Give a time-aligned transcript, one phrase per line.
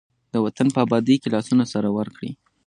[0.33, 2.31] د وطن په ابادۍ کې لاسونه سره ورکړئ.